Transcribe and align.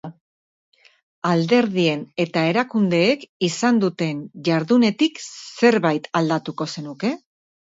Alderdien 1.31 2.01
eta 2.25 2.43
erakundeek 2.53 3.27
izan 3.49 3.83
duten 3.85 4.25
jardunetik 4.49 5.23
zerbait 5.29 6.09
aldatuko 6.23 6.69
zenuke? 6.75 7.15